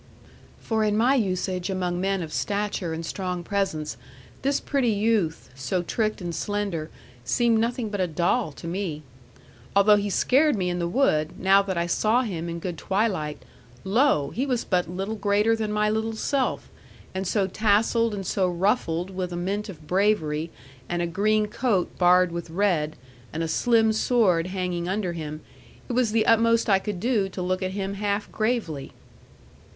[0.59, 3.97] 'For in my usage among men of stature and strong presence,
[4.41, 6.89] this pretty youth, so tricked and slender,
[7.23, 9.03] seemed nothing but a doll to me.
[9.75, 13.43] Although he scared me in the wood, now that I saw him in good twilight,
[13.83, 14.31] lo!
[14.31, 16.67] he was but little greater than my little self;
[17.13, 20.49] and so tasselled and so ruffled with a mint of bravery,
[20.89, 22.95] and a green coat barred with red,
[23.31, 25.41] and a slim sword hanging under him,
[25.87, 28.93] it was the utmost I could do to look at him half gravely.